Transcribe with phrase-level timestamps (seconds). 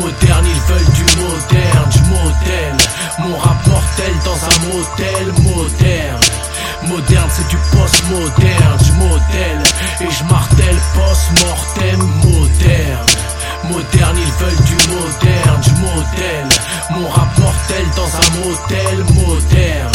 [0.00, 2.76] Moderne, ils veulent du moderne, je modèle.
[3.18, 6.20] Mon rap mortel dans un motel moderne.
[6.88, 9.62] Moderne, c'est du post-moderne, je modèle.
[10.00, 13.06] Et je martèle post-mortem moderne.
[13.68, 16.48] Moderne, ils veulent du moderne, je modèle.
[16.92, 19.92] Mon rap mortel dans un motel moderne.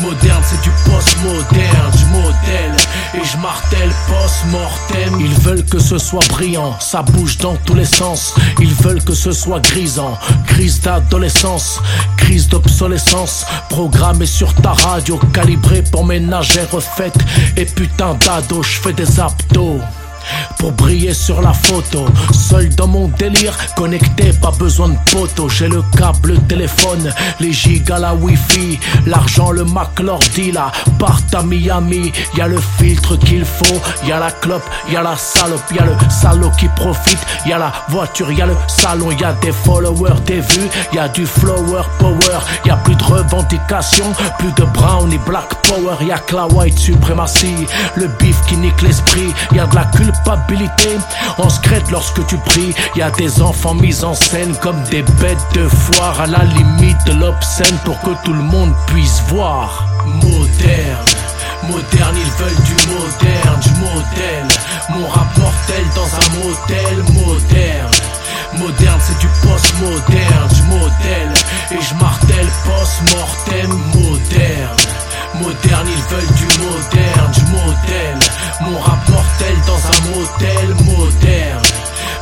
[0.00, 2.71] Moderne, c'est du post-moderne, je modèle
[3.14, 5.20] et je martèle post-mortem.
[5.20, 8.34] Ils veulent que ce soit brillant, ça bouge dans tous les sens.
[8.60, 11.80] Ils veulent que ce soit grisant, crise d'adolescence,
[12.16, 13.46] crise d'obsolescence.
[13.68, 17.18] Programmé sur ta radio, calibré pour ménagères refaites.
[17.56, 19.80] Et putain d'ado, je fais des abdos
[20.62, 22.06] pour briller sur la photo.
[22.32, 25.48] Seul dans mon délire, connecté, pas besoin de poteau.
[25.48, 30.70] J'ai le câble, le téléphone, les gigas, la wifi, l'argent, le Mac, l'ordi là.
[31.00, 35.02] Part à Miami, y a le filtre qu'il faut, y a la clope, y a
[35.02, 38.54] la salope, y a le salaud qui profite, y a la voiture, y a le
[38.68, 42.94] salon, y a des followers, des vues, y a du flower power, y a plus
[42.94, 48.40] de revendications, plus de brown black power, y a que la white suprématie, le bif
[48.46, 50.12] qui nique l'esprit, y a de la culture
[50.52, 50.98] culpabilité.
[51.38, 52.74] On secrète lorsque tu pries.
[52.96, 57.04] Y a des enfants mis en scène comme des bêtes de foire à la limite
[57.06, 59.86] de l'obscène pour que tout le monde puisse voir.
[60.06, 61.04] Moderne.
[61.68, 64.48] Moderne, ils veulent du moderne, je modèle
[64.90, 67.90] Mon rap mortel dans un motel moderne
[68.58, 71.32] Moderne, c'est du post-moderne, je modèle
[71.70, 74.81] Et je martèle post-mortem moderne
[75.34, 78.18] Moderne, ils veulent du moderne, je modèle.
[78.60, 81.62] Mon rap mortel dans un motel moderne.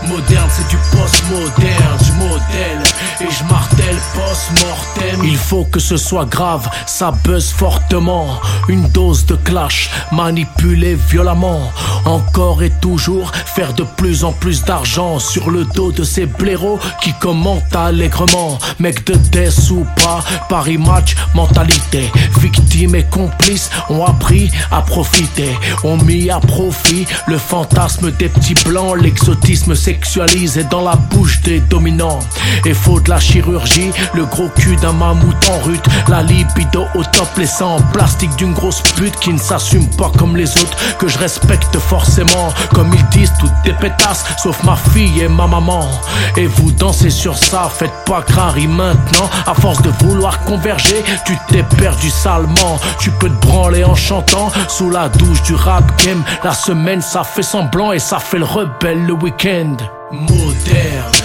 [0.06, 2.82] Moderne, c'est du post-moderne, je modèle.
[3.20, 3.79] Et je martèle
[4.14, 5.24] post-mortem.
[5.24, 8.40] Il faut que ce soit grave, ça buzz fortement.
[8.68, 11.72] Une dose de clash, manipulé violemment.
[12.04, 16.78] Encore et toujours, faire de plus en plus d'argent sur le dos de ces blaireaux
[17.02, 18.58] qui commentent allègrement.
[18.78, 22.10] Mec de death ou pas, Paris match, mentalité.
[22.38, 28.54] Victime et complice ont appris à profiter, ont mis à profit le fantasme des petits
[28.54, 32.20] blancs, l'exotisme sexualisé dans la bouche des dominants.
[32.64, 37.04] Et faut de la chirurgie, le gros cul d'un mammouth en rut, la libido au
[37.04, 41.08] top, laissant en plastique d'une grosse pute qui ne s'assume pas comme les autres, que
[41.08, 45.88] je respecte forcément, comme ils disent toutes des pétasses, sauf ma fille et ma maman.
[46.36, 51.36] Et vous dansez sur ça, faites pas crari maintenant, à force de vouloir converger, tu
[51.48, 56.22] t'es perdu salement, tu peux te branler en chantant sous la douche du rap game,
[56.44, 59.76] la semaine ça fait semblant et ça fait le rebelle le week-end.
[60.12, 61.19] Moderne,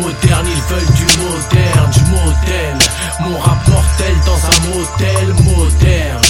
[0.00, 2.78] moderne, ils veulent du moderne, je modèle
[3.20, 6.20] mon rap mortel dans un motel moderne.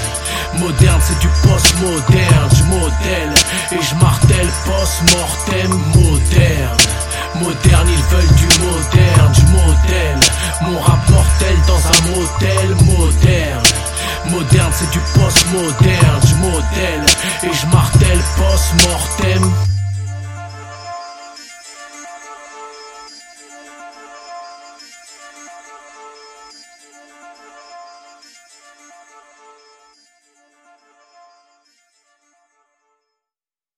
[0.59, 3.35] Moderne, c'est du post-moderne, je modèle
[3.73, 6.77] et je martèle post-mortem moderne.
[7.37, 10.21] Moderne, ils veulent du moderne, je modèle
[10.63, 13.63] mon rap mortel dans un motel moderne.
[14.31, 17.05] Moderne, c'est du post-moderne, je modèle
[17.43, 19.74] et je martèle post-mortem.